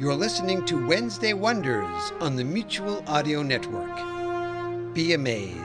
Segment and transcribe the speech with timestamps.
[0.00, 3.96] You're listening to Wednesday Wonders on the Mutual Audio Network.
[4.94, 5.58] Be amazed.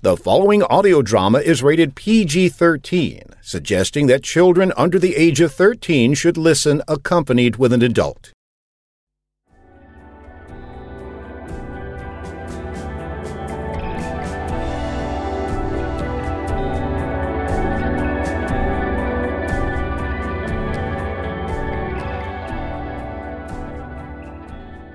[0.00, 5.52] The following audio drama is rated PG 13, suggesting that children under the age of
[5.52, 8.33] 13 should listen accompanied with an adult.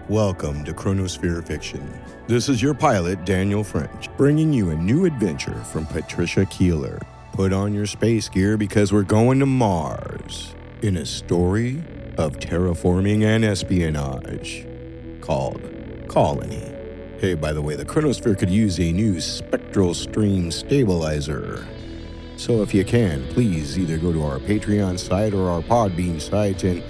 [0.09, 1.87] Welcome to Chronosphere Fiction.
[2.25, 6.99] This is your pilot, Daniel French, bringing you a new adventure from Patricia Keeler.
[7.33, 11.83] Put on your space gear because we're going to Mars in a story
[12.17, 14.65] of terraforming and espionage
[15.21, 15.61] called
[16.07, 16.73] Colony.
[17.19, 21.67] Hey, by the way, the Chronosphere could use a new spectral stream stabilizer.
[22.35, 26.63] So if you can, please either go to our Patreon site or our Podbean site
[26.63, 26.81] and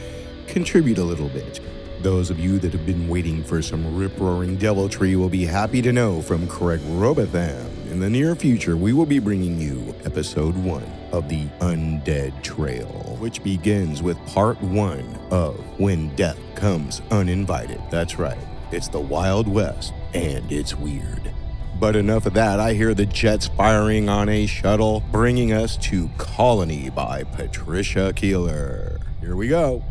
[0.47, 1.59] contribute a little bit.
[2.02, 5.81] Those of you that have been waiting for some rip roaring deviltry will be happy
[5.81, 7.67] to know from Craig Robotham.
[7.92, 13.17] In the near future, we will be bringing you episode one of The Undead Trail,
[13.20, 17.81] which begins with part one of When Death Comes Uninvited.
[17.92, 18.38] That's right,
[18.72, 21.33] it's the Wild West, and it's weird.
[21.81, 22.61] But enough of that.
[22.61, 28.99] I hear the jets firing on a shuttle, bringing us to Colony by Patricia Keeler.
[29.20, 29.83] Here we go.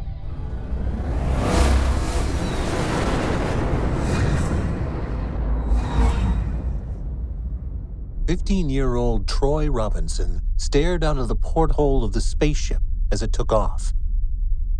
[8.29, 13.33] 15 year old Troy Robinson stared out of the porthole of the spaceship as it
[13.33, 13.95] took off.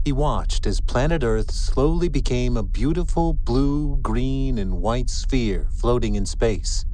[0.05, 6.15] He watched as planet Earth slowly became a beautiful blue, green, and white sphere floating
[6.15, 6.85] in space.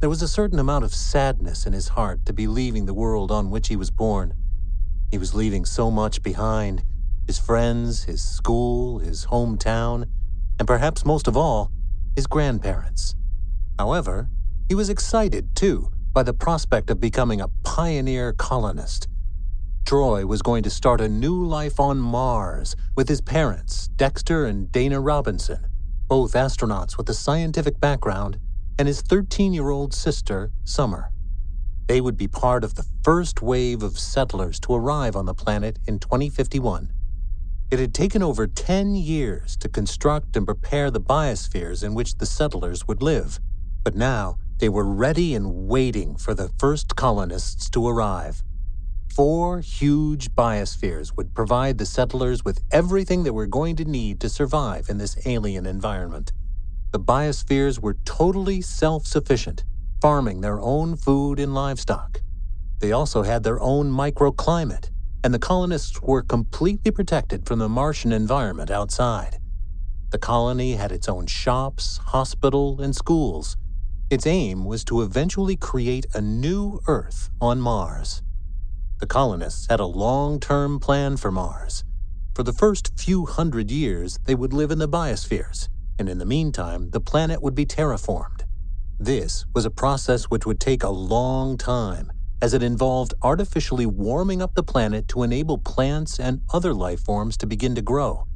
[0.00, 3.30] There was a certain amount of sadness in his heart to be leaving the world
[3.30, 4.32] on which he was born.
[5.10, 6.84] He was leaving so much behind
[7.26, 10.06] his friends, his school, his hometown,
[10.58, 11.70] and perhaps most of all,
[12.16, 13.14] his grandparents.
[13.78, 14.30] However,
[14.70, 19.08] he was excited, too, by the prospect of becoming a pioneer colonist.
[19.84, 24.70] Troy was going to start a new life on Mars with his parents, Dexter and
[24.70, 25.66] Dana Robinson,
[26.06, 28.38] both astronauts with a scientific background,
[28.78, 31.10] and his 13 year old sister, Summer.
[31.88, 35.80] They would be part of the first wave of settlers to arrive on the planet
[35.88, 36.92] in 2051.
[37.72, 42.26] It had taken over 10 years to construct and prepare the biospheres in which the
[42.26, 43.40] settlers would live,
[43.82, 48.42] but now they were ready and waiting for the first colonists to arrive.
[49.16, 54.28] Four huge biospheres would provide the settlers with everything they were going to need to
[54.28, 56.32] survive in this alien environment.
[56.92, 59.64] The biospheres were totally self sufficient,
[60.02, 62.20] farming their own food and livestock.
[62.80, 64.90] They also had their own microclimate,
[65.24, 69.38] and the colonists were completely protected from the Martian environment outside.
[70.10, 73.56] The colony had its own shops, hospital, and schools,
[74.10, 78.22] its aim was to eventually create a new Earth on Mars.
[78.98, 81.84] The colonists had a long term plan for Mars.
[82.34, 86.26] For the first few hundred years, they would live in the biospheres, and in the
[86.26, 88.42] meantime, the planet would be terraformed.
[88.98, 92.10] This was a process which would take a long time,
[92.42, 97.36] as it involved artificially warming up the planet to enable plants and other life forms
[97.36, 98.26] to begin to grow.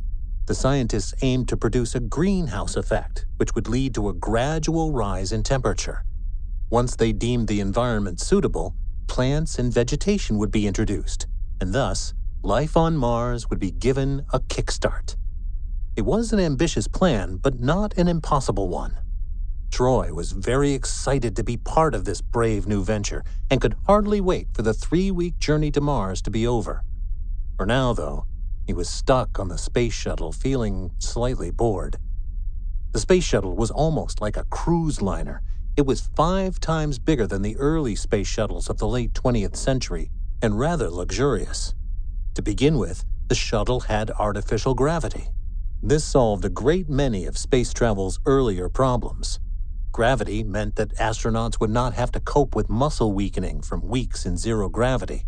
[0.46, 5.32] The scientists aimed to produce a greenhouse effect, which would lead to a gradual rise
[5.32, 6.04] in temperature.
[6.68, 8.74] Once they deemed the environment suitable,
[9.06, 11.26] plants and vegetation would be introduced,
[11.62, 12.12] and thus,
[12.42, 15.16] life on Mars would be given a kickstart.
[15.96, 18.98] It was an ambitious plan, but not an impossible one.
[19.70, 24.20] Troy was very excited to be part of this brave new venture and could hardly
[24.20, 26.82] wait for the three week journey to Mars to be over.
[27.56, 28.26] For now, though,
[28.66, 31.96] he was stuck on the space shuttle, feeling slightly bored.
[32.92, 35.42] The space shuttle was almost like a cruise liner.
[35.76, 40.10] It was five times bigger than the early space shuttles of the late 20th century
[40.42, 41.74] and rather luxurious.
[42.34, 45.28] To begin with, the shuttle had artificial gravity.
[45.82, 49.40] this solved a great many of space travel's earlier problems.
[49.92, 54.36] Gravity meant that astronauts would not have to cope with muscle weakening from weeks in
[54.36, 55.24] zero gravity.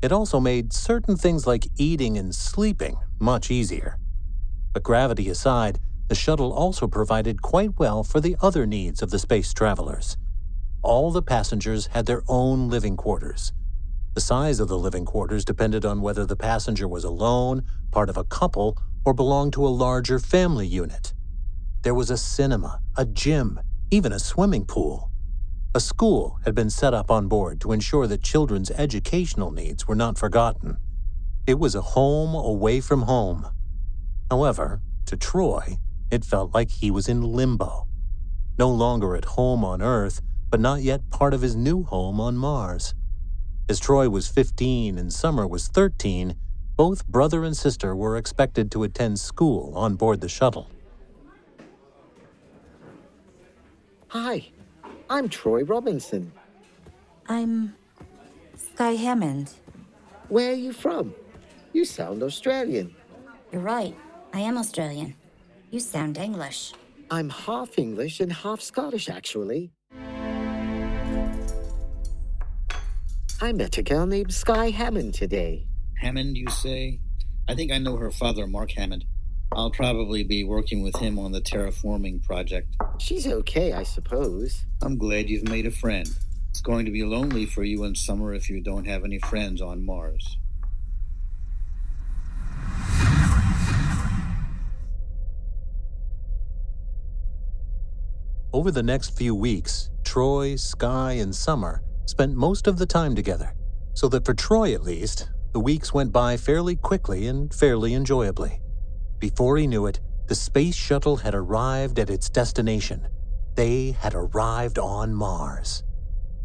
[0.00, 3.98] It also made certain things like eating and sleeping much easier.
[4.72, 9.18] But gravity aside, the shuttle also provided quite well for the other needs of the
[9.18, 10.16] space travelers.
[10.82, 13.52] All the passengers had their own living quarters.
[14.14, 18.16] The size of the living quarters depended on whether the passenger was alone, part of
[18.16, 21.12] a couple, or belonged to a larger family unit.
[21.82, 23.60] There was a cinema, a gym,
[23.90, 25.10] even a swimming pool.
[25.78, 29.94] A school had been set up on board to ensure that children's educational needs were
[29.94, 30.76] not forgotten.
[31.46, 33.46] It was a home away from home.
[34.28, 35.78] However, to Troy,
[36.10, 37.86] it felt like he was in limbo.
[38.58, 40.20] No longer at home on Earth,
[40.50, 42.92] but not yet part of his new home on Mars.
[43.68, 46.34] As Troy was 15 and Summer was 13,
[46.74, 50.72] both brother and sister were expected to attend school on board the shuttle.
[54.08, 54.50] Hi,
[55.10, 56.32] I'm Troy Robinson.
[57.28, 57.74] I'm
[58.56, 59.50] Sky Hammond.
[60.28, 61.14] Where are you from?
[61.72, 62.94] You sound Australian.
[63.50, 63.96] You're right.
[64.34, 65.14] I am Australian.
[65.70, 66.74] You sound English.
[67.10, 69.72] I'm half English and half Scottish, actually.
[73.40, 75.66] I met a girl named Sky Hammond today.
[75.96, 77.00] Hammond, you say?
[77.48, 79.06] I think I know her father, Mark Hammond.
[79.58, 82.76] I'll probably be working with him on the terraforming project.
[83.00, 84.64] She's okay, I suppose.
[84.80, 86.08] I'm glad you've made a friend.
[86.50, 89.60] It's going to be lonely for you in summer if you don't have any friends
[89.60, 90.38] on Mars.
[98.52, 103.56] Over the next few weeks, Troy, Sky, and Summer spent most of the time together,
[103.94, 108.60] so that for Troy at least, the weeks went by fairly quickly and fairly enjoyably.
[109.18, 113.08] Before he knew it, the space shuttle had arrived at its destination.
[113.56, 115.82] They had arrived on Mars.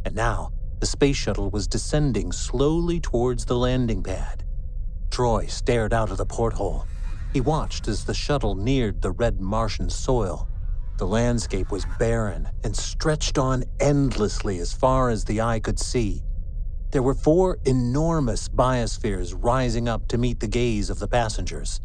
[0.06, 4.44] And now, the space shuttle was descending slowly towards the landing pad.
[5.12, 6.88] Troy stared out of the porthole.
[7.34, 10.48] He watched as the shuttle neared the red Martian soil.
[10.98, 16.24] The landscape was barren and stretched on endlessly as far as the eye could see.
[16.92, 21.80] There were four enormous biospheres rising up to meet the gaze of the passengers.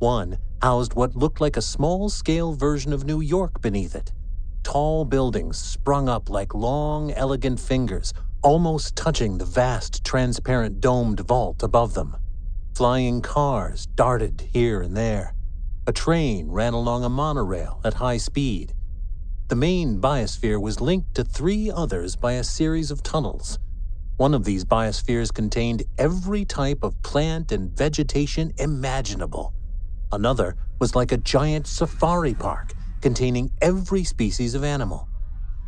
[0.00, 4.14] One housed what looked like a small scale version of New York beneath it.
[4.62, 11.62] Tall buildings sprung up like long, elegant fingers, almost touching the vast, transparent domed vault
[11.62, 12.16] above them.
[12.74, 15.34] Flying cars darted here and there.
[15.86, 18.72] A train ran along a monorail at high speed.
[19.48, 23.58] The main biosphere was linked to three others by a series of tunnels.
[24.16, 29.52] One of these biospheres contained every type of plant and vegetation imaginable.
[30.12, 35.08] Another was like a giant safari park containing every species of animal.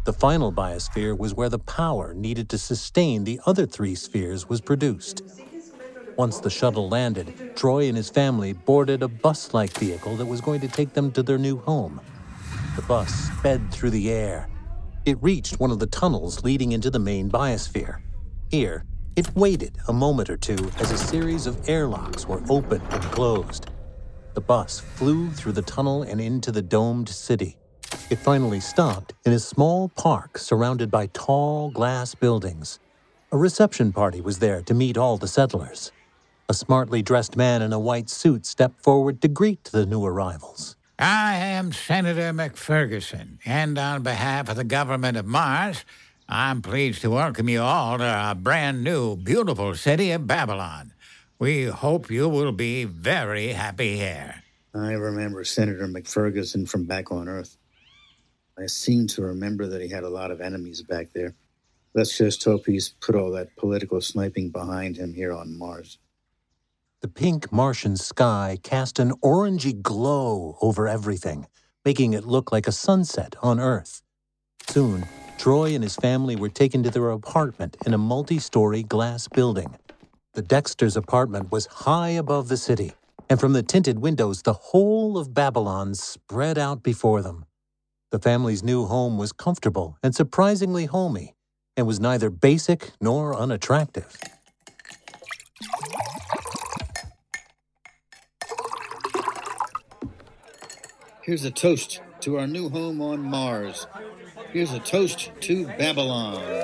[0.05, 4.61] The final biosphere was where the power needed to sustain the other three spheres was
[4.61, 5.23] produced.
[6.17, 10.41] Once the shuttle landed, Troy and his family boarded a bus like vehicle that was
[10.41, 12.01] going to take them to their new home.
[12.75, 14.49] The bus sped through the air.
[15.05, 18.01] It reached one of the tunnels leading into the main biosphere.
[18.51, 18.85] Here,
[19.15, 23.72] it waited a moment or two as a series of airlocks were opened and closed.
[24.35, 27.59] The bus flew through the tunnel and into the domed city.
[28.09, 32.79] It finally stopped in a small park surrounded by tall glass buildings.
[33.31, 35.93] A reception party was there to meet all the settlers.
[36.49, 40.77] A smartly dressed man in a white suit stepped forward to greet the new arrivals.
[40.99, 45.85] I am Senator McFerguson, and on behalf of the government of Mars,
[46.27, 50.95] I'm pleased to welcome you all to our brand new, beautiful city of Babylon.
[51.43, 54.45] We hope you will be very happy here.
[54.73, 57.57] I remember Senator McFerguson from back on Earth.
[58.57, 61.35] I seem to remember that he had a lot of enemies back there.
[61.95, 65.99] Let's just hope he's put all that political sniping behind him here on Mars.
[67.01, 71.49] The pink Martian sky cast an orangey glow over everything,
[71.85, 74.01] making it look like a sunset on Earth.
[74.69, 75.09] Soon,
[75.39, 79.75] Troy and his family were taken to their apartment in a multi story glass building.
[80.35, 82.93] The Dexter's apartment was high above the city,
[83.29, 87.45] and from the tinted windows, the whole of Babylon spread out before them.
[88.13, 91.35] The family's new home was comfortable and surprisingly homey,
[91.77, 94.17] and was neither basic nor unattractive.
[101.23, 103.87] Here's a toast to our new home on Mars.
[104.51, 106.62] Here's a toast to Babylon.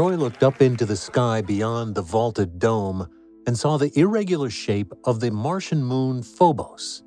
[0.00, 3.06] Troy looked up into the sky beyond the vaulted dome
[3.46, 7.02] and saw the irregular shape of the Martian moon Phobos.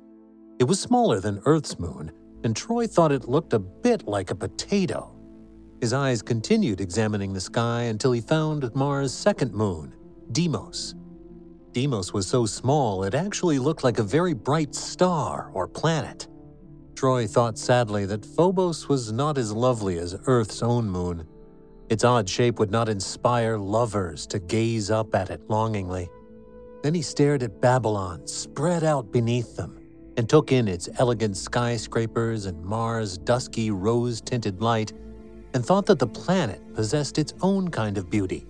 [0.60, 2.12] It was smaller than Earth's moon,
[2.44, 5.12] and Troy thought it looked a bit like a potato.
[5.80, 9.92] His eyes continued examining the sky until he found Mars' second moon,
[10.30, 10.94] Deimos.
[11.72, 16.28] Deimos was so small it actually looked like a very bright star or planet.
[16.94, 21.26] Troy thought sadly that Phobos was not as lovely as Earth's own moon.
[21.90, 26.08] Its odd shape would not inspire lovers to gaze up at it longingly.
[26.82, 29.80] Then he stared at Babylon spread out beneath them
[30.16, 34.92] and took in its elegant skyscrapers and Mars' dusky rose tinted light
[35.52, 38.46] and thought that the planet possessed its own kind of beauty.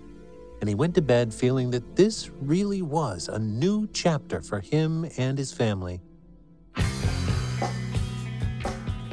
[0.61, 5.05] And he went to bed feeling that this really was a new chapter for him
[5.17, 6.01] and his family.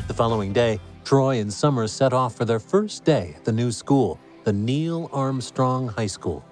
[0.09, 0.79] The following day,
[1.13, 5.11] Troy and Summer set off for their first day at the new school, the Neil
[5.13, 6.43] Armstrong High School.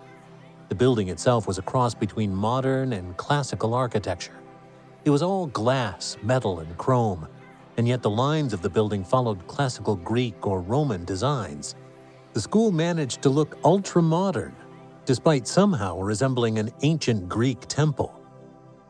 [0.69, 4.39] The building itself was a cross between modern and classical architecture.
[5.07, 7.27] It was all glass, metal, and chrome,
[7.79, 11.75] and yet the lines of the building followed classical Greek or Roman designs.
[12.35, 14.55] The school managed to look ultra modern,
[15.07, 18.21] despite somehow resembling an ancient Greek temple.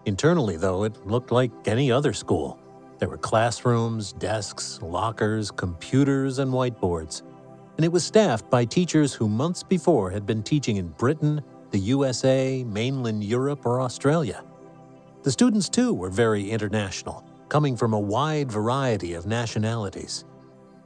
[0.04, 2.59] Internally, though, it looked like any other school.
[3.00, 7.22] There were classrooms, desks, lockers, computers, and whiteboards.
[7.78, 11.40] And it was staffed by teachers who months before had been teaching in Britain,
[11.70, 14.44] the USA, mainland Europe, or Australia.
[15.22, 20.26] The students, too, were very international, coming from a wide variety of nationalities.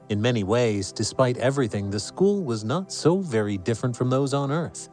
[0.08, 4.52] In many ways, despite everything, the school was not so very different from those on
[4.52, 4.88] Earth.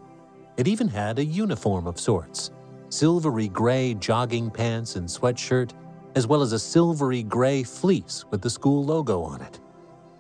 [0.57, 2.49] It even had a uniform of sorts
[2.89, 5.71] silvery gray jogging pants and sweatshirt,
[6.15, 9.59] as well as a silvery gray fleece with the school logo on it.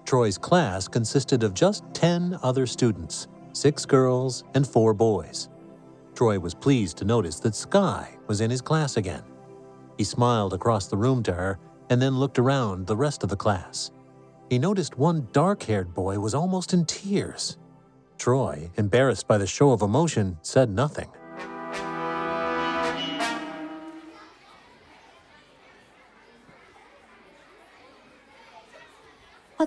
[0.05, 5.49] Troy's class consisted of just 10 other students six girls and four boys.
[6.15, 9.23] Troy was pleased to notice that Sky was in his class again.
[9.97, 13.35] He smiled across the room to her and then looked around the rest of the
[13.35, 13.91] class.
[14.49, 17.57] He noticed one dark haired boy was almost in tears.
[18.17, 21.09] Troy, embarrassed by the show of emotion, said nothing.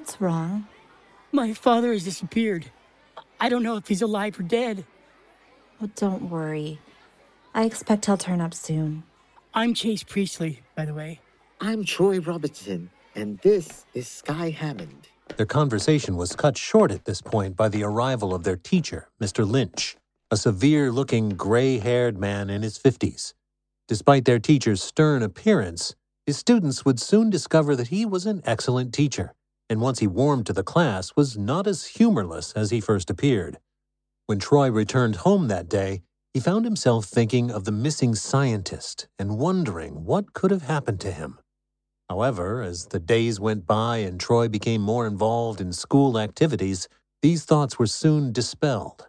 [0.05, 0.67] What's wrong?
[1.33, 2.67] My father has disappeared.
[3.41, 4.85] I don't know if he's alive or dead.
[5.81, 6.79] Oh, don't worry.
[7.55, 9.05] I expect he'll turn up soon.
[9.55, 11.21] I'm Chase Priestley, by the way.
[11.59, 15.09] I'm Troy Robertson, and this is Sky Hammond.
[15.39, 19.51] Their conversation was cut short at this point by the arrival of their teacher, Mr.
[19.51, 19.97] Lynch,
[20.31, 23.33] a severe looking gray haired man in his 50s.
[23.89, 25.95] Despite their teacher's stern appearance,
[26.27, 29.33] his students would soon discover that he was an excellent teacher,
[29.69, 33.59] and once he warmed to the class, was not as humorless as he first appeared.
[34.27, 36.03] When Troy returned home that day,
[36.33, 41.13] he found himself thinking of the missing scientist and wondering what could have happened to
[41.13, 41.39] him.
[42.11, 46.89] However, as the days went by and Troy became more involved in school activities,
[47.23, 49.09] these thoughts were soon dispelled.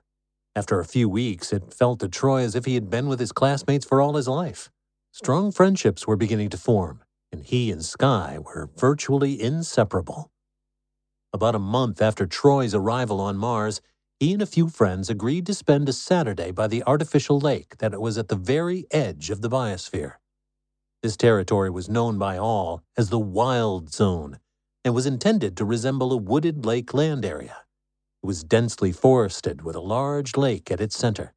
[0.56, 3.34] After a few weeks, it felt to Troy as if he had been with his
[3.34, 4.70] classmates for all his life.
[5.12, 10.32] Strong friendships were beginning to form, and he and Sky were virtually inseparable.
[11.36, 13.82] About a month after Troy's arrival on Mars,
[14.22, 18.00] he and a few friends agreed to spend a Saturday by the artificial lake that
[18.00, 20.14] was at the very edge of the biosphere.
[21.04, 24.40] This territory was known by all as the Wild Zone
[24.86, 27.58] and was intended to resemble a wooded lake land area.
[28.24, 31.34] It was densely forested with a large lake at its center.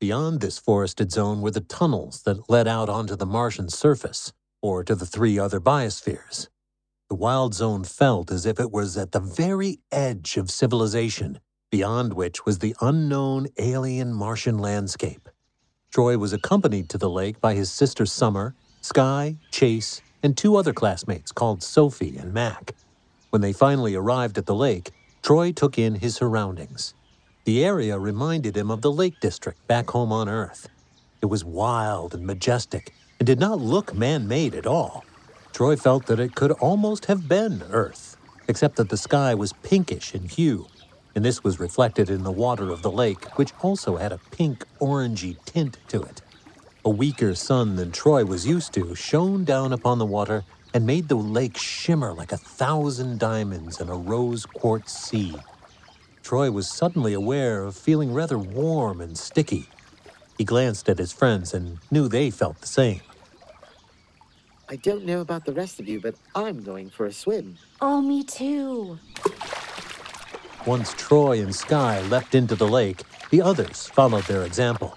[0.00, 4.84] Beyond this forested zone were the tunnels that led out onto the Martian surface or
[4.84, 6.46] to the three other biospheres.
[7.10, 12.12] The Wild Zone felt as if it was at the very edge of civilization beyond
[12.12, 15.28] which was the unknown alien Martian landscape.
[15.90, 20.72] Troy was accompanied to the lake by his sister Summer, Sky, Chase, and two other
[20.72, 22.76] classmates called Sophie and Mac.
[23.30, 26.94] When they finally arrived at the lake, Troy took in his surroundings.
[27.44, 30.68] The area reminded him of the Lake District back home on Earth.
[31.22, 35.04] It was wild and majestic and did not look man made at all.
[35.54, 38.16] Troy felt that it could almost have been Earth,
[38.48, 40.70] except that the sky was pinkish in hue
[41.14, 44.64] and this was reflected in the water of the lake, which also had a pink
[44.80, 46.22] orangey tint to it.
[46.84, 51.08] A weaker sun than Troy was used to shone down upon the water and made
[51.08, 55.46] the lake shimmer like a thousand diamonds in a rose quartz sea.
[56.24, 59.74] Troy was suddenly aware of feeling rather warm and sticky.
[60.38, 63.09] He glanced at his friends and knew they felt the same.
[64.70, 67.58] I don't know about the rest of you, but I'm going for a swim.
[67.80, 69.00] Oh, me too.
[70.64, 74.96] Once Troy and Sky leapt into the lake, The others followed their example.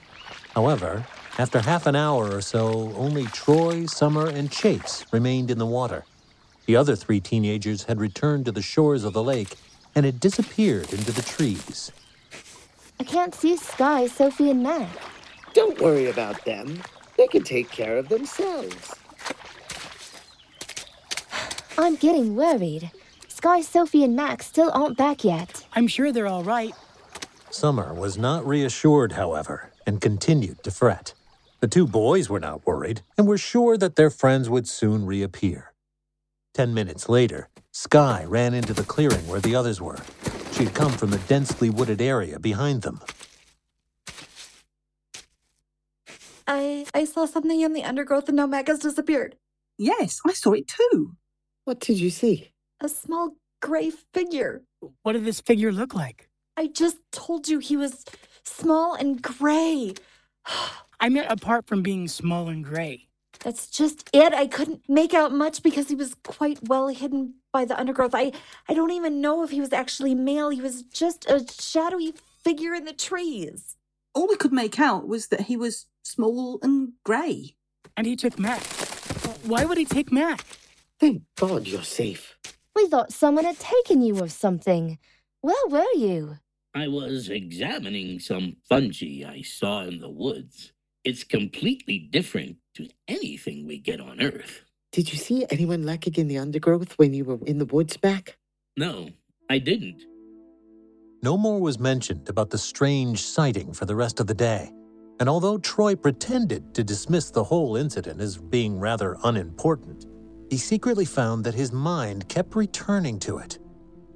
[0.56, 1.06] However,
[1.38, 6.04] after half an hour or so, only Troy, Summer, and Chase remained in the water.
[6.66, 9.56] The other three teenagers had returned to the shores of the lake
[9.96, 11.92] and had disappeared into the trees.
[13.00, 14.90] I can't see Sky, Sophie, and Mac.
[15.54, 16.82] Don't worry about them.
[17.18, 18.96] They can take care of themselves.
[21.78, 22.92] I'm getting worried.
[23.28, 25.66] Sky, Sophie, and Max still aren't back yet.
[25.74, 26.74] I'm sure they're all right.
[27.50, 31.14] Summer was not reassured, however, and continued to fret.
[31.60, 35.74] The two boys were not worried and were sure that their friends would soon reappear.
[36.54, 39.98] Ten minutes later, Sky ran into the clearing where the others were.
[40.52, 43.00] She had come from the densely wooded area behind them.
[46.46, 49.38] I I saw something in the undergrowth and now Mac disappeared.
[49.78, 51.16] Yes, I saw it too.
[51.66, 52.52] What did you see?
[52.82, 54.64] A small gray figure.
[55.04, 56.28] What did this figure look like?
[56.58, 58.04] I just told you he was
[58.44, 59.94] small and gray.
[61.00, 63.08] I meant apart from being small and gray.
[63.40, 64.34] That's just it.
[64.34, 68.14] I couldn't make out much because he was quite well hidden by the undergrowth.
[68.14, 68.32] I,
[68.70, 70.50] I don't even know if he was actually male.
[70.50, 73.76] He was just a shadowy figure in the trees.
[74.14, 77.56] All we could make out was that he was small and grey.
[77.98, 78.62] And he took Mac.
[79.44, 80.46] Why would he take Mac?
[81.04, 82.38] Thank God you're safe.
[82.74, 84.98] We thought someone had taken you or something.
[85.42, 86.38] Where were you?
[86.74, 90.72] I was examining some fungi I saw in the woods.
[91.04, 94.64] It's completely different to anything we get on Earth.
[94.94, 98.38] Did you see anyone lacking in the undergrowth when you were in the woods back?
[98.78, 99.10] No,
[99.50, 100.04] I didn't.
[101.22, 104.72] No more was mentioned about the strange sighting for the rest of the day.
[105.20, 110.06] And although Troy pretended to dismiss the whole incident as being rather unimportant,
[110.50, 113.60] he secretly found that his mind kept returning to it.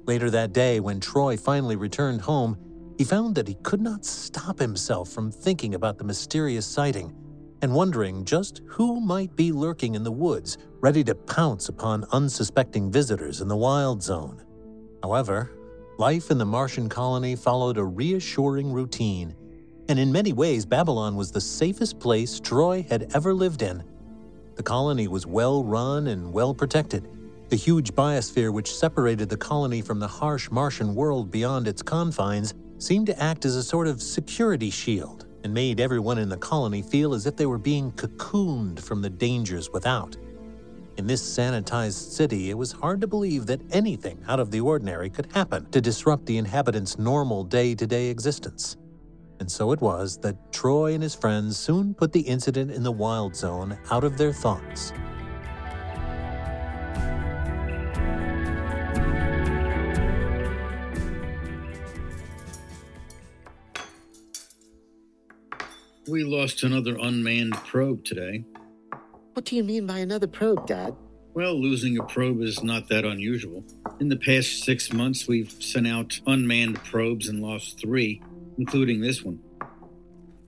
[0.06, 2.56] Later that day, when Troy finally returned home,
[2.96, 7.14] he found that he could not stop himself from thinking about the mysterious sighting
[7.62, 12.90] and wondering just who might be lurking in the woods, ready to pounce upon unsuspecting
[12.90, 14.42] visitors in the wild zone.
[15.02, 15.50] However,
[15.98, 19.34] life in the Martian colony followed a reassuring routine,
[19.88, 23.82] and in many ways, Babylon was the safest place Troy had ever lived in.
[24.58, 27.08] The colony was well run and well protected.
[27.48, 32.54] The huge biosphere which separated the colony from the harsh Martian world beyond its confines
[32.78, 36.82] seemed to act as a sort of security shield and made everyone in the colony
[36.82, 40.16] feel as if they were being cocooned from the dangers without.
[40.96, 45.08] In this sanitized city, it was hard to believe that anything out of the ordinary
[45.08, 48.76] could happen to disrupt the inhabitants' normal day to day existence.
[49.40, 52.92] And so it was that Troy and his friends soon put the incident in the
[52.92, 54.92] wild zone out of their thoughts.
[66.08, 68.44] We lost another unmanned probe today.
[69.34, 70.96] What do you mean by another probe, Dad?
[71.34, 73.62] Well, losing a probe is not that unusual.
[74.00, 78.22] In the past six months, we've sent out unmanned probes and lost three,
[78.58, 79.38] including this one.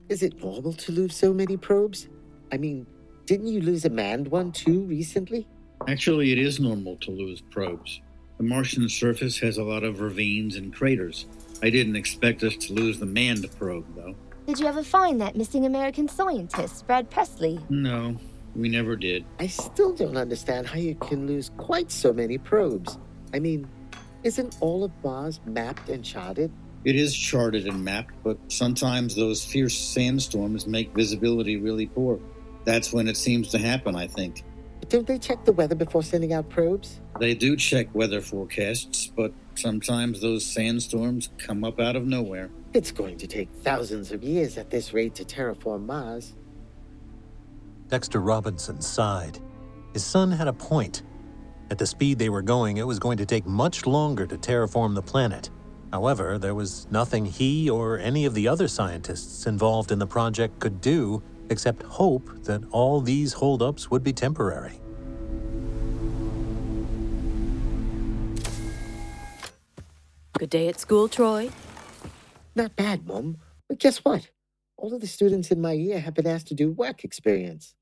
[0.09, 2.09] Is it normal to lose so many probes?
[2.51, 2.85] I mean,
[3.25, 5.47] didn't you lose a manned one too recently?
[5.87, 8.01] Actually, it is normal to lose probes.
[8.37, 11.27] The Martian surface has a lot of ravines and craters.
[11.63, 14.15] I didn't expect us to lose the manned probe, though.
[14.47, 17.59] Did you ever find that missing American scientist, Brad Priestley?
[17.69, 18.17] No,
[18.55, 19.23] we never did.
[19.39, 22.97] I still don't understand how you can lose quite so many probes.
[23.33, 23.69] I mean,
[24.23, 26.51] isn't all of Mars mapped and charted?
[26.83, 32.19] It is charted and mapped, but sometimes those fierce sandstorms make visibility really poor.
[32.63, 34.43] That's when it seems to happen, I think.
[34.89, 36.99] Don't they check the weather before sending out probes?
[37.19, 42.49] They do check weather forecasts, but sometimes those sandstorms come up out of nowhere.
[42.73, 46.33] It's going to take thousands of years at this rate to terraform Mars.
[47.89, 49.39] Dexter Robinson sighed.
[49.93, 51.03] His son had a point.
[51.69, 54.95] At the speed they were going, it was going to take much longer to terraform
[54.95, 55.49] the planet.
[55.91, 60.59] However, there was nothing he or any of the other scientists involved in the project
[60.59, 64.79] could do except hope that all these holdups would be temporary.
[70.37, 71.49] Good day at school, Troy.
[72.55, 73.37] Not bad, Mom.
[73.67, 74.29] But guess what?
[74.77, 77.75] All of the students in my year have been asked to do work experience.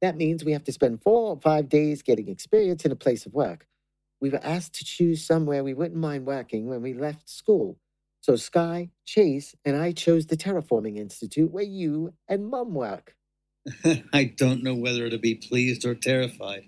[0.00, 3.26] That means we have to spend four or five days getting experience in a place
[3.26, 3.66] of work.
[4.24, 7.78] We were asked to choose somewhere we wouldn't mind working when we left school.
[8.22, 13.16] So Sky, Chase, and I chose the Terraforming Institute where you and Mum work.
[14.14, 16.64] I don't know whether to be pleased or terrified.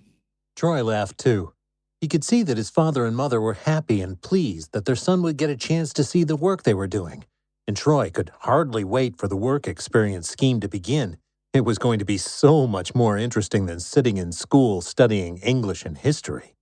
[0.57, 1.55] Troy laughed too.
[2.01, 5.23] He could see that his father and mother were happy and pleased that their son
[5.23, 7.25] would get a chance to see the work they were doing.
[7.69, 11.19] and Troy could hardly wait for the work experience scheme to begin.
[11.55, 15.87] It was going to be so much more interesting than sitting in school studying English
[15.87, 16.56] and history.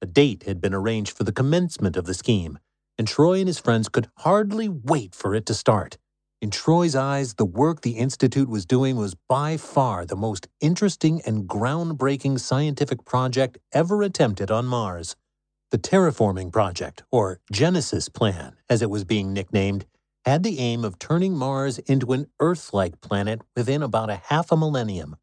[0.00, 2.60] A date had been arranged for the commencement of the scheme,
[2.96, 5.98] and Troy and his friends could hardly wait for it to start.
[6.40, 11.20] In Troy's eyes, the work the Institute was doing was by far the most interesting
[11.26, 15.16] and groundbreaking scientific project ever attempted on Mars.
[15.72, 19.84] The Terraforming Project, or Genesis Plan, as it was being nicknamed,
[20.24, 24.52] had the aim of turning Mars into an Earth like planet within about a half
[24.52, 25.16] a millennium.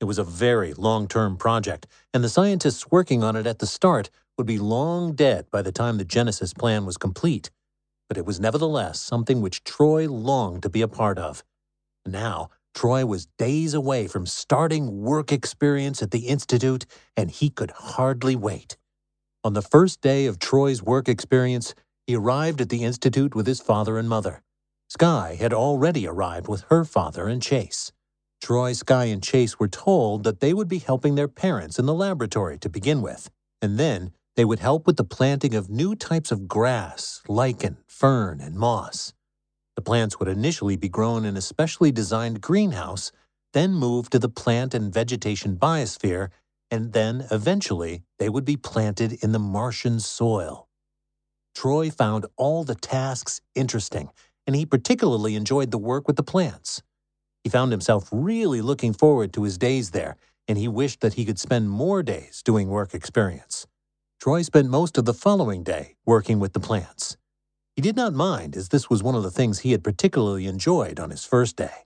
[0.00, 3.66] It was a very long term project, and the scientists working on it at the
[3.66, 7.50] start would be long dead by the time the Genesis plan was complete.
[8.08, 11.42] But it was nevertheless something which Troy longed to be a part of.
[12.04, 16.84] Now, Troy was days away from starting work experience at the Institute,
[17.16, 18.76] and he could hardly wait.
[19.42, 21.74] On the first day of Troy's work experience,
[22.06, 24.42] he arrived at the Institute with his father and mother.
[24.90, 27.92] Sky had already arrived with her father and Chase.
[28.46, 31.92] Troy, Sky, and Chase were told that they would be helping their parents in the
[31.92, 33.28] laboratory to begin with,
[33.60, 38.40] and then they would help with the planting of new types of grass, lichen, fern,
[38.40, 39.12] and moss.
[39.74, 43.10] The plants would initially be grown in a specially designed greenhouse,
[43.52, 46.28] then moved to the plant and vegetation biosphere,
[46.70, 50.68] and then eventually they would be planted in the Martian soil.
[51.52, 54.10] Troy found all the tasks interesting,
[54.46, 56.80] and he particularly enjoyed the work with the plants.
[57.46, 60.16] He found himself really looking forward to his days there,
[60.48, 63.68] and he wished that he could spend more days doing work experience.
[64.20, 67.16] Troy spent most of the following day working with the plants.
[67.76, 70.98] He did not mind, as this was one of the things he had particularly enjoyed
[70.98, 71.84] on his first day.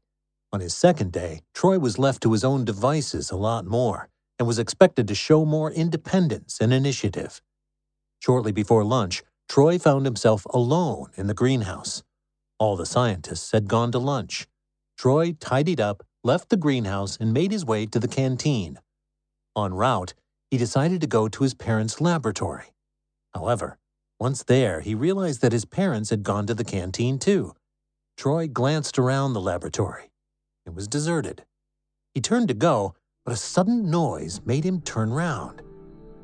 [0.50, 4.48] On his second day, Troy was left to his own devices a lot more and
[4.48, 7.42] was expected to show more independence and initiative.
[8.18, 12.02] Shortly before lunch, Troy found himself alone in the greenhouse.
[12.58, 14.46] All the scientists had gone to lunch.
[15.00, 18.78] Troy tidied up, left the greenhouse, and made his way to the canteen.
[19.56, 20.12] En route,
[20.50, 22.74] he decided to go to his parents' laboratory.
[23.32, 23.78] However,
[24.18, 27.54] once there, he realized that his parents had gone to the canteen too.
[28.18, 30.10] Troy glanced around the laboratory.
[30.66, 31.46] It was deserted.
[32.12, 35.62] He turned to go, but a sudden noise made him turn round.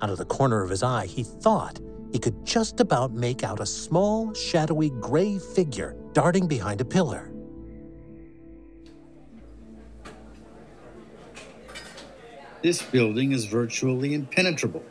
[0.03, 1.81] Out of the corner of his eye, he thought
[2.13, 7.33] he could just about make out a small, shadowy gray figure darting behind a pillar.
[12.63, 14.85] This building is virtually impenetrable.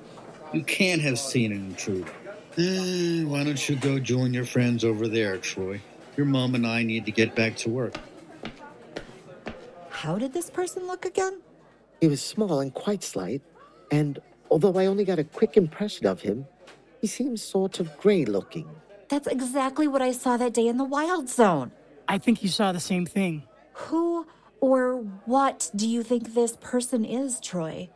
[0.54, 2.12] You can't have seen an intruder.
[2.58, 5.82] Eh, why don't you go join your friends over there, Troy?
[6.16, 7.96] Your mom and I need to get back to work.
[9.90, 11.42] How did this person look again?
[12.00, 13.42] He was small and quite slight,
[13.92, 14.20] and
[14.52, 16.46] although I only got a quick impression of him,
[17.02, 18.70] he seems sort of gray looking.
[19.10, 21.72] That's exactly what I saw that day in the Wild Zone.
[22.08, 23.44] I think you saw the same thing.
[23.74, 24.28] Who
[24.66, 27.88] or what do you think this person is, Troy?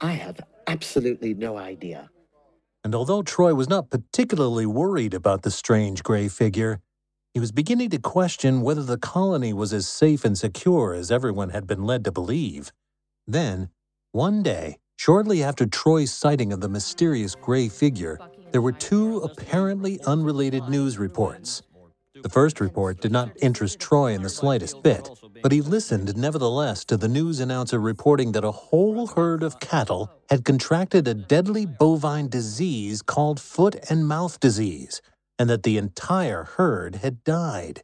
[0.00, 2.10] I have absolutely no idea.
[2.82, 6.80] And although Troy was not particularly worried about the strange gray figure,
[7.32, 11.50] he was beginning to question whether the colony was as safe and secure as everyone
[11.50, 12.72] had been led to believe.
[13.28, 13.68] Then,
[14.10, 18.18] one day, shortly after Troy's sighting of the mysterious gray figure,
[18.50, 21.62] there were two apparently unrelated news reports.
[22.22, 25.08] The first report did not interest Troy in the slightest bit,
[25.42, 30.10] but he listened nevertheless to the news announcer reporting that a whole herd of cattle
[30.30, 35.02] had contracted a deadly bovine disease called foot and mouth disease,
[35.38, 37.82] and that the entire herd had died.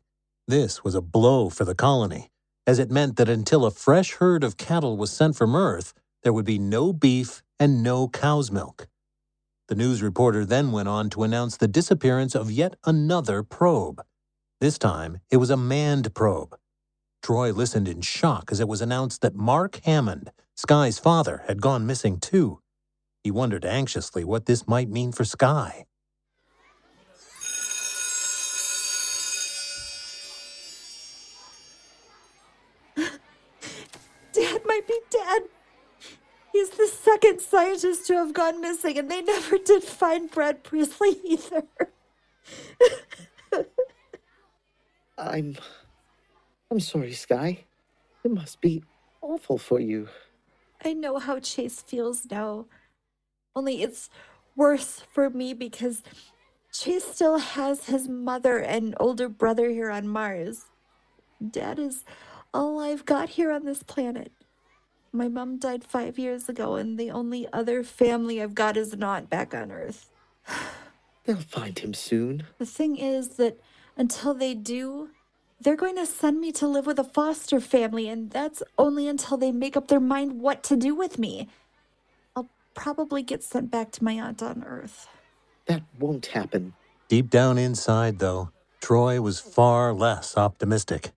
[0.48, 2.30] This was a blow for the colony,
[2.66, 5.92] as it meant that until a fresh herd of cattle was sent from Earth,
[6.22, 8.88] there would be no beef and no cow's milk.
[9.68, 14.02] The news reporter then went on to announce the disappearance of yet another probe.
[14.62, 16.56] This time, it was a manned probe.
[17.20, 21.84] Troy listened in shock as it was announced that Mark Hammond, Sky's father, had gone
[21.84, 22.60] missing too.
[23.24, 25.84] He wondered anxiously what this might mean for Sky.
[32.96, 35.42] Dad might be dead.
[36.52, 41.16] He's the second scientist to have gone missing, and they never did find Brad Priestley
[41.24, 41.64] either.
[45.18, 45.56] I'm.
[46.70, 47.64] I'm sorry, Sky.
[48.24, 48.82] It must be
[49.20, 50.08] awful for you.
[50.84, 52.66] I know how Chase feels now.
[53.54, 54.08] Only it's
[54.56, 56.02] worse for me because
[56.72, 60.66] Chase still has his mother and older brother here on Mars.
[61.50, 62.04] Dad is
[62.54, 64.32] all I've got here on this planet.
[65.12, 69.02] My mom died five years ago, and the only other family I've got is an
[69.02, 70.10] aunt back on Earth.
[71.24, 72.44] They'll find him soon.
[72.58, 73.60] The thing is that
[73.96, 75.10] until they do,
[75.60, 79.36] they're going to send me to live with a foster family, and that's only until
[79.36, 81.48] they make up their mind what to do with me.
[82.34, 85.06] I'll probably get sent back to my aunt on Earth.
[85.66, 86.74] That won't happen.
[87.08, 88.50] Deep down inside, though,
[88.80, 91.12] Troy was far less optimistic.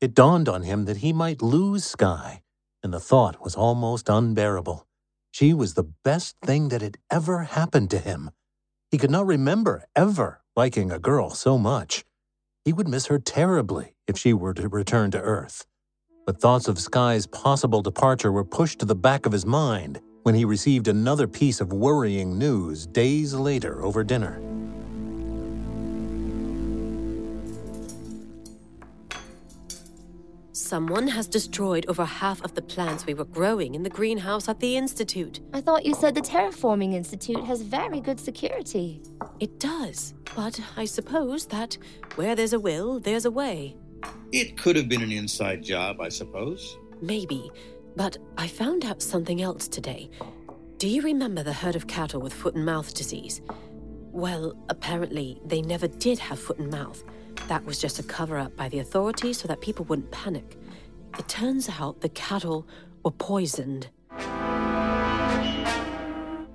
[0.00, 2.42] It dawned on him that he might lose Sky,
[2.82, 4.86] and the thought was almost unbearable.
[5.32, 8.30] She was the best thing that had ever happened to him.
[8.90, 12.04] He could not remember ever liking a girl so much.
[12.64, 15.66] He would miss her terribly if she were to return to Earth.
[16.26, 20.34] But thoughts of Sky's possible departure were pushed to the back of his mind when
[20.34, 24.59] he received another piece of worrying news days later over dinner.
[30.60, 34.60] Someone has destroyed over half of the plants we were growing in the greenhouse at
[34.60, 35.40] the Institute.
[35.54, 39.02] I thought you said the Terraforming Institute has very good security.
[39.40, 41.78] It does, but I suppose that
[42.14, 43.74] where there's a will, there's a way.
[44.32, 46.76] It could have been an inside job, I suppose.
[47.00, 47.50] Maybe,
[47.96, 50.10] but I found out something else today.
[50.76, 53.40] Do you remember the herd of cattle with foot and mouth disease?
[54.12, 57.02] Well, apparently they never did have foot and mouth.
[57.48, 60.56] That was just a cover up by the authorities so that people wouldn't panic.
[61.18, 62.66] It turns out the cattle
[63.04, 63.88] were poisoned.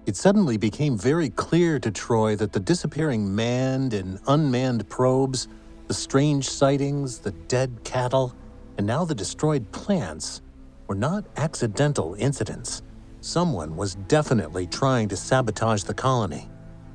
[0.05, 5.47] It suddenly became very clear to Troy that the disappearing manned and unmanned probes,
[5.87, 8.33] the strange sightings, the dead cattle,
[8.77, 10.41] and now the destroyed plants
[10.87, 12.83] were not accidental incidents.
[13.21, 16.49] Someone was definitely trying to sabotage the colony.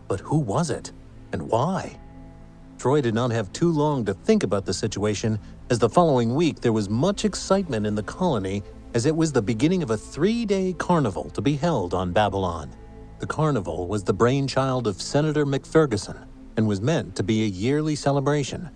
[0.07, 0.93] But who was it?
[1.33, 1.99] And why?
[2.81, 5.39] Troy did not have too long to think about the situation,
[5.69, 8.63] as the following week there was much excitement in the colony
[8.95, 12.75] as it was the beginning of a three day carnival to be held on Babylon.
[13.19, 17.95] The carnival was the brainchild of Senator McFerguson and was meant to be a yearly
[17.95, 18.71] celebration.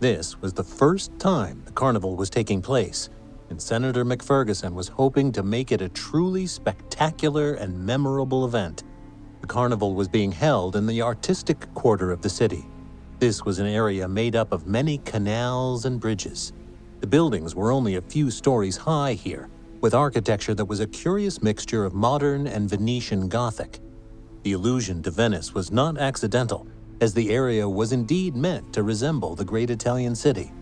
[0.00, 3.08] This was the first time the carnival was taking place,
[3.48, 8.84] and Senator McFerguson was hoping to make it a truly spectacular and memorable event.
[9.40, 12.66] The carnival was being held in the artistic quarter of the city
[13.18, 16.52] this was an area made up of many canals and bridges.
[17.00, 19.48] The buildings were only a few stories high here,
[19.80, 23.80] with architecture that was a curious mixture of modern and Venetian Gothic.
[24.42, 26.66] The allusion to Venice was not accidental,
[27.00, 30.52] as the area was indeed meant to resemble the great Italian city.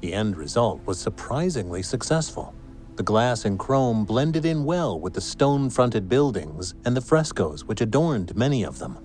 [0.00, 2.54] The end result was surprisingly successful.
[2.96, 7.64] The glass and chrome blended in well with the stone fronted buildings and the frescoes
[7.64, 8.98] which adorned many of them.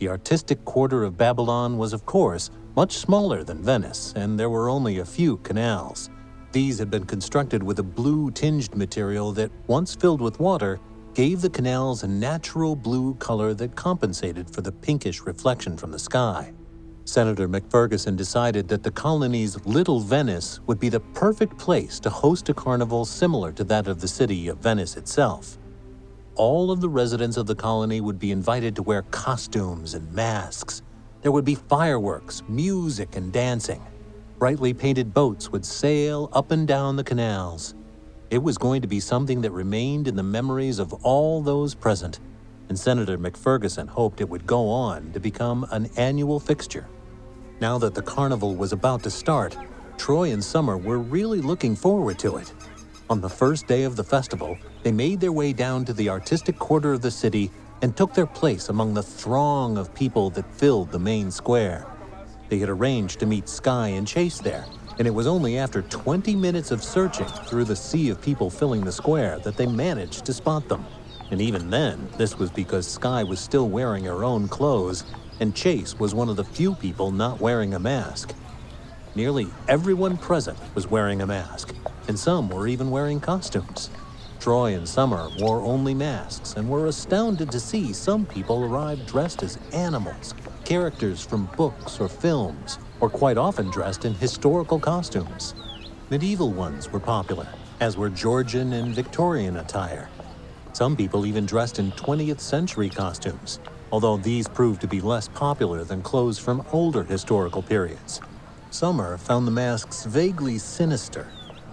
[0.00, 4.70] The artistic quarter of Babylon was, of course, much smaller than Venice, and there were
[4.70, 6.08] only a few canals.
[6.52, 10.80] These had been constructed with a blue tinged material that, once filled with water,
[11.12, 15.98] gave the canals a natural blue color that compensated for the pinkish reflection from the
[15.98, 16.54] sky.
[17.04, 22.48] Senator McFerguson decided that the colony's Little Venice would be the perfect place to host
[22.48, 25.58] a carnival similar to that of the city of Venice itself
[26.34, 30.82] all of the residents of the colony would be invited to wear costumes and masks.
[31.22, 33.82] There would be fireworks, music, and dancing.
[34.38, 37.74] Brightly painted boats would sail up and down the canals.
[38.30, 42.20] It was going to be something that remained in the memories of all those present,
[42.68, 46.86] and Senator McFerguson hoped it would go on to become an annual fixture.
[47.60, 49.56] Now that the carnival was about to start,
[49.98, 52.54] Troy and Summer were really looking forward to it.
[53.10, 56.58] On the first day of the festival, they made their way down to the artistic
[56.58, 57.50] quarter of the city
[57.82, 61.86] and took their place among the throng of people that filled the main square.
[62.48, 64.66] They had arranged to meet Sky and Chase there,
[64.98, 68.84] and it was only after 20 minutes of searching through the sea of people filling
[68.84, 70.84] the square that they managed to spot them.
[71.30, 75.04] And even then, this was because Sky was still wearing her own clothes,
[75.40, 78.34] and Chase was one of the few people not wearing a mask.
[79.14, 81.74] Nearly everyone present was wearing a mask,
[82.08, 83.90] and some were even wearing costumes.
[84.40, 89.42] Troy and Summer wore only masks and were astounded to see some people arrive dressed
[89.42, 95.54] as animals, characters from books or films, or quite often dressed in historical costumes.
[96.08, 97.48] Medieval ones were popular,
[97.80, 100.08] as were Georgian and Victorian attire.
[100.72, 103.60] Some people even dressed in 20th century costumes,
[103.92, 108.22] although these proved to be less popular than clothes from older historical periods.
[108.70, 111.30] Summer found the masks vaguely sinister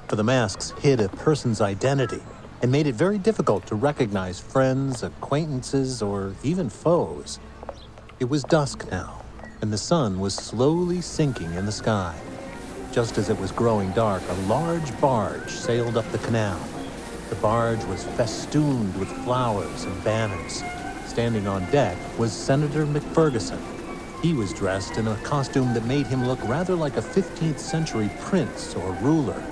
[0.09, 2.21] for the masks hid a person's identity
[2.61, 7.39] and made it very difficult to recognize friends, acquaintances, or even foes.
[8.19, 9.21] It was dusk now,
[9.61, 12.15] and the sun was slowly sinking in the sky.
[12.91, 16.59] Just as it was growing dark, a large barge sailed up the canal.
[17.29, 20.63] The barge was festooned with flowers and banners.
[21.05, 23.61] Standing on deck was Senator McFerguson.
[24.23, 28.09] He was dressed in a costume that made him look rather like a 15th century
[28.19, 29.43] prince or ruler.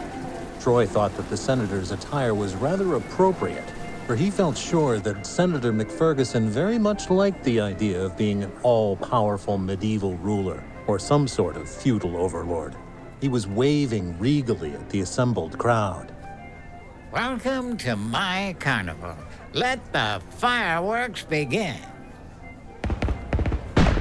[0.65, 3.69] Troy thought that the senator's attire was rather appropriate,
[4.07, 8.51] for he felt sure that Senator McFerguson very much liked the idea of being an
[8.63, 12.75] all powerful medieval ruler or some sort of feudal overlord.
[13.21, 16.11] He was waving regally at the assembled crowd.
[17.11, 19.15] Welcome to my carnival.
[19.53, 21.77] Let the fireworks begin.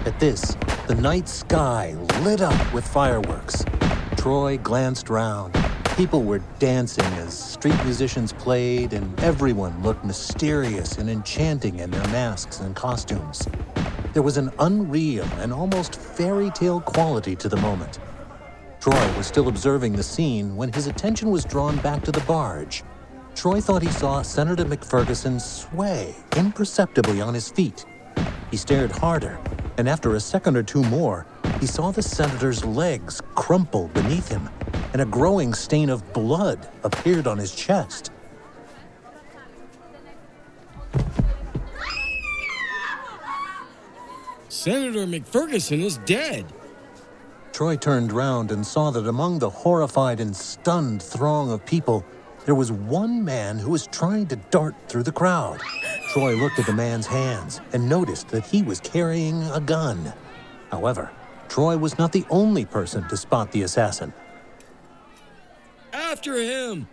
[0.07, 3.67] At this, the night sky lit up with fireworks.
[4.17, 5.55] Troy glanced round.
[5.97, 12.03] People were dancing as street musicians played, and everyone looked mysterious and enchanting in their
[12.09, 13.47] masks and costumes.
[14.13, 18.01] There was an unreal and almost fairy tale quality to the moment.
[18.81, 22.83] Troy was still observing the scene when his attention was drawn back to the barge.
[23.37, 27.85] Troy thought he saw Senator McFerguson sway imperceptibly on his feet.
[28.51, 29.39] He stared harder,
[29.79, 31.25] and after a second or two more,
[31.61, 34.49] he saw the senator's legs crumple beneath him,
[34.95, 38.13] and a growing stain of blood appeared on his chest.
[44.49, 46.47] Senator McFerguson is dead.
[47.53, 52.05] Troy turned round and saw that among the horrified and stunned throng of people,
[52.45, 55.61] there was one man who was trying to dart through the crowd.
[56.13, 60.13] Troy looked at the man's hands and noticed that he was carrying a gun.
[60.71, 61.11] However,
[61.49, 64.13] Troy was not the only person to spot the assassin.
[66.25, 66.89] After him!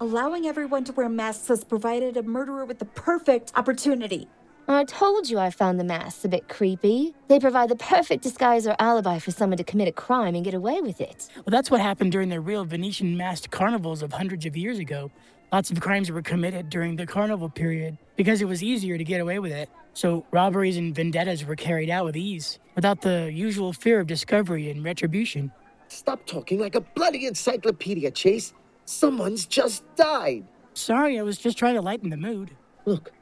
[0.00, 4.28] Allowing everyone to wear masks has provided a murderer with the perfect opportunity.
[4.68, 7.12] I told you I found the masks a bit creepy.
[7.26, 10.54] They provide the perfect disguise or alibi for someone to commit a crime and get
[10.54, 11.28] away with it.
[11.34, 15.10] Well, that's what happened during the real Venetian masked carnivals of hundreds of years ago.
[15.52, 19.20] Lots of crimes were committed during the carnival period because it was easier to get
[19.20, 19.68] away with it.
[19.94, 24.70] So robberies and vendettas were carried out with ease, without the usual fear of discovery
[24.70, 25.50] and retribution.
[25.88, 28.52] Stop talking like a bloody encyclopedia, Chase.
[28.90, 30.48] Someone's just died.
[30.74, 32.50] Sorry, I was just trying to lighten the mood.
[32.86, 33.12] Look,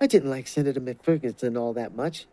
[0.00, 2.26] I didn't like Senator McFerguson all that much,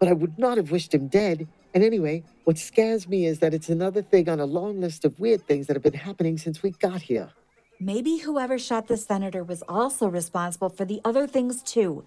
[0.00, 1.46] but I would not have wished him dead.
[1.72, 5.20] And anyway, what scares me is that it's another thing on a long list of
[5.20, 7.30] weird things that have been happening since we got here.
[7.78, 12.06] Maybe whoever shot the senator was also responsible for the other things too.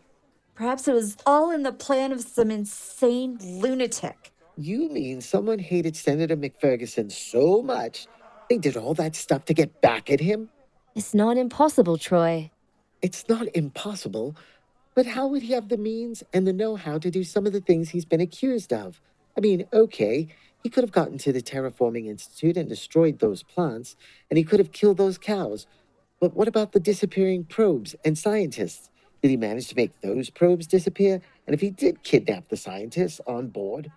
[0.54, 4.34] Perhaps it was all in the plan of some insane lunatic.
[4.58, 8.08] You mean someone hated Senator McFerguson so much
[8.50, 10.50] they did all that stuff to get back at him?
[10.96, 12.52] It's not impossible, Troy.
[13.02, 14.36] It's not impossible,
[14.96, 17.54] but how would he have the means and the know how to do some of
[17.54, 19.00] the things he's been accused of?
[19.38, 20.28] I mean, okay,
[20.64, 23.96] he could have gotten to the Terraforming Institute and destroyed those plants,
[24.30, 25.68] and he could have killed those cows.
[26.20, 28.90] But what about the disappearing probes and scientists?
[29.22, 31.22] Did he manage to make those probes disappear?
[31.48, 33.92] And if he did kidnap the scientists on board,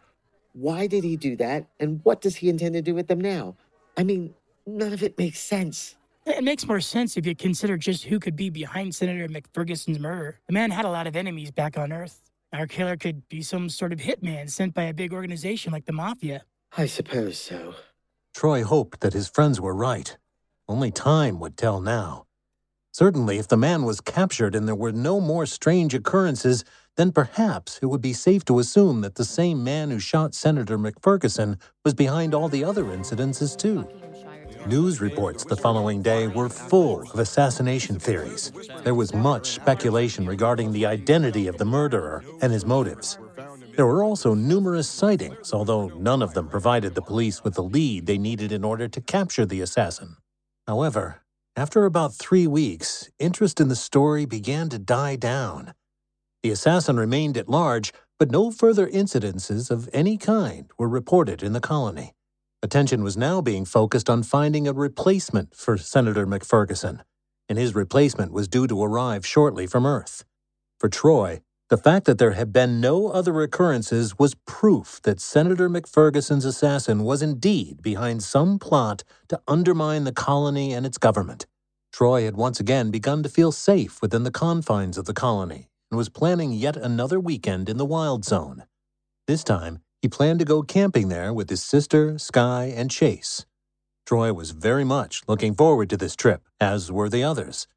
[0.52, 1.66] why did he do that?
[1.80, 3.56] And what does he intend to do with them now?
[3.96, 4.34] I mean,
[4.66, 5.96] none of it makes sense.
[6.24, 10.38] It makes more sense if you consider just who could be behind Senator McFerguson's murder.
[10.46, 12.30] The man had a lot of enemies back on Earth.
[12.52, 15.92] Our killer could be some sort of hitman sent by a big organization like the
[15.92, 16.44] Mafia.
[16.76, 17.74] I suppose so.
[18.34, 20.16] Troy hoped that his friends were right.
[20.68, 22.26] Only time would tell now.
[22.92, 26.62] Certainly, if the man was captured and there were no more strange occurrences,
[26.96, 30.78] then perhaps it would be safe to assume that the same man who shot Senator
[30.78, 33.88] McFerguson was behind all the other incidences, too.
[34.66, 38.52] News reports the following day were full of assassination theories.
[38.84, 43.18] There was much speculation regarding the identity of the murderer and his motives.
[43.76, 48.06] There were also numerous sightings, although none of them provided the police with the lead
[48.06, 50.16] they needed in order to capture the assassin.
[50.66, 51.22] However,
[51.56, 55.74] after about three weeks, interest in the story began to die down.
[56.42, 61.52] The assassin remained at large, but no further incidences of any kind were reported in
[61.52, 62.12] the colony.
[62.64, 67.00] Attention was now being focused on finding a replacement for Senator McFerguson,
[67.48, 70.24] and his replacement was due to arrive shortly from Earth.
[70.78, 75.68] For Troy, the fact that there had been no other occurrences was proof that Senator
[75.68, 81.46] McFerguson's assassin was indeed behind some plot to undermine the colony and its government.
[81.92, 85.98] Troy had once again begun to feel safe within the confines of the colony and
[85.98, 88.64] was planning yet another weekend in the Wild Zone.
[89.26, 93.46] This time, he planned to go camping there with his sister, Sky, and Chase.
[94.04, 97.68] Troy was very much looking forward to this trip, as were the others.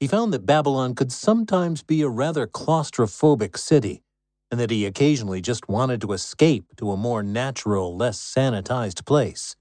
[0.00, 4.02] He found that Babylon could sometimes be a rather claustrophobic city,
[4.50, 9.54] and that he occasionally just wanted to escape to a more natural, less sanitized place.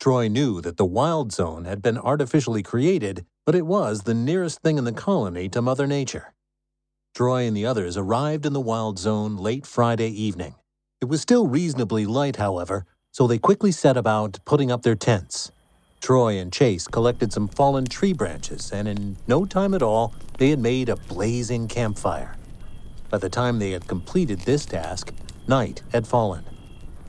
[0.00, 4.62] Troy knew that the Wild Zone had been artificially created, but it was the nearest
[4.62, 6.32] thing in the colony to Mother Nature.
[7.14, 10.54] Troy and the others arrived in the Wild Zone late Friday evening.
[11.02, 15.50] It was still reasonably light, however, so they quickly set about putting up their tents.
[16.00, 20.50] Troy and Chase collected some fallen tree branches, and in no time at all, they
[20.50, 22.36] had made a blazing campfire.
[23.10, 25.12] By the time they had completed this task,
[25.48, 26.44] night had fallen.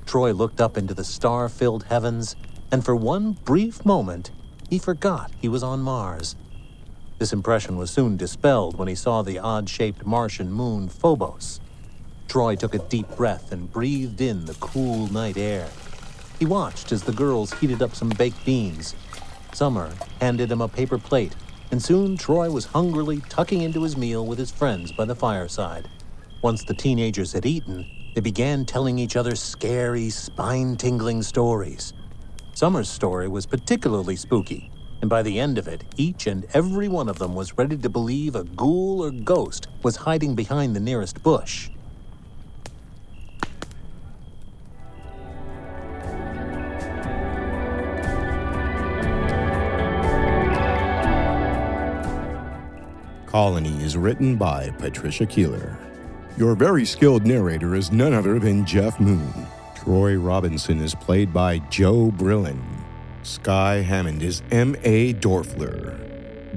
[0.07, 2.35] Troy looked up into the star filled heavens,
[2.71, 4.31] and for one brief moment,
[4.71, 6.35] he forgot he was on Mars.
[7.19, 11.59] This impression was soon dispelled when he saw the odd shaped Martian moon Phobos.
[12.28, 15.69] Troy took a deep breath and breathed in the cool night air.
[16.39, 18.95] He watched as the girls heated up some baked beans.
[19.53, 21.36] Summer handed him a paper plate,
[21.71, 25.88] and soon Troy was hungrily tucking into his meal with his friends by the fireside.
[26.41, 31.93] Once the teenagers had eaten, they began telling each other scary, spine tingling stories.
[32.53, 34.71] Summer's story was particularly spooky,
[35.01, 37.89] and by the end of it, each and every one of them was ready to
[37.89, 41.69] believe a ghoul or ghost was hiding behind the nearest bush.
[53.34, 55.75] Colony is written by Patricia Keeler.
[56.38, 59.34] Your very skilled narrator is none other than Jeff Moon.
[59.75, 62.61] Troy Robinson is played by Joe Brillin.
[63.23, 65.15] Sky Hammond is M.A.
[65.15, 65.97] Dorfler.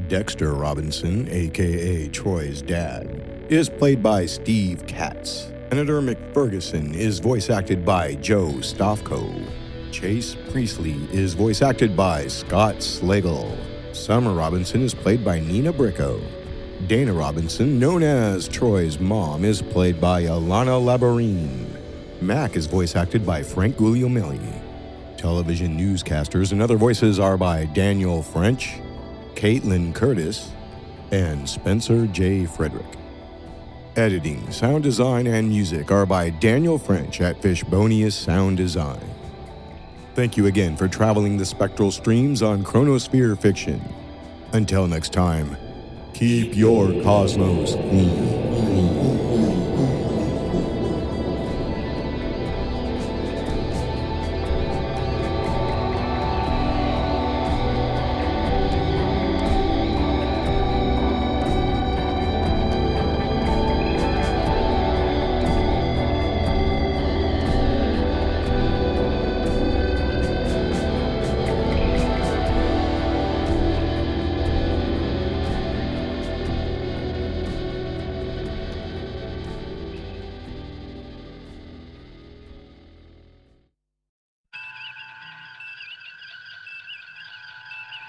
[0.08, 5.50] Dexter Robinson, aka Troy's dad, is played by Steve Katz.
[5.70, 9.50] Senator McFerguson is voice acted by Joe Stofko.
[9.92, 13.56] Chase Priestley is voice acted by Scott Slagle.
[13.94, 16.20] Summer Robinson is played by Nina Bricko.
[16.86, 21.66] Dana Robinson, known as Troy's mom, is played by Alana Labarine.
[22.22, 24.62] Mac is voice acted by Frank Guglielmelli.
[25.16, 28.74] Television newscasters and other voices are by Daniel French,
[29.34, 30.52] Caitlin Curtis,
[31.10, 32.46] and Spencer J.
[32.46, 32.86] Frederick.
[33.96, 39.00] Editing, sound design, and music are by Daniel French at Fishbonius Sound Design.
[40.14, 43.82] Thank you again for traveling the spectral streams on Chronosphere Fiction.
[44.52, 45.56] Until next time,
[46.18, 48.45] keep your cosmos clean.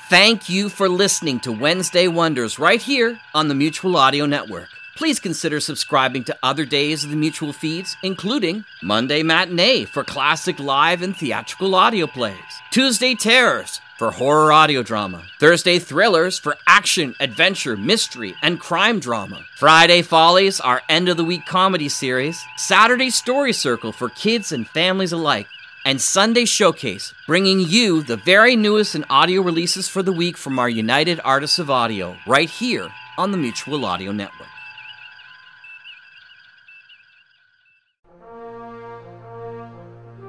[0.09, 4.69] Thank you for listening to Wednesday Wonders right here on the Mutual Audio Network.
[4.95, 10.59] Please consider subscribing to other days of the Mutual feeds, including Monday Matinee for classic
[10.59, 12.37] live and theatrical audio plays,
[12.71, 19.43] Tuesday Terrors for horror audio drama, Thursday Thrillers for action, adventure, mystery, and crime drama,
[19.57, 24.69] Friday Follies, our end of the week comedy series, Saturday Story Circle for kids and
[24.69, 25.47] families alike
[25.87, 30.59] and Sunday Showcase, bringing you the very newest in audio releases for the week from
[30.59, 34.49] our United Artists of Audio, right here on the Mutual Audio Network.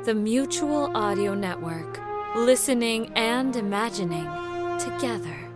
[0.05, 2.01] The Mutual Audio Network.
[2.37, 4.29] Listening and imagining
[4.79, 5.47] together.